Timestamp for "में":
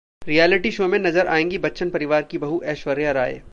0.87-0.97